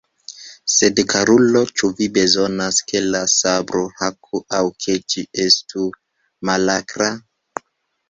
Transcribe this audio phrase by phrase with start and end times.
[0.75, 5.87] Sed, karulo, ĉu vi bezonas, ke la sabro haku, aŭ ke ĝi estu
[6.53, 7.17] malakra?